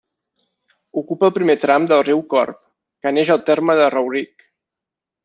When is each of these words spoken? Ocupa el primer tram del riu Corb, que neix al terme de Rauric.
Ocupa 1.01 1.27
el 1.27 1.35
primer 1.35 1.55
tram 1.65 1.85
del 1.91 2.01
riu 2.07 2.23
Corb, 2.35 2.57
que 3.05 3.13
neix 3.19 3.33
al 3.37 3.45
terme 3.51 3.77
de 3.81 3.91
Rauric. 3.97 4.49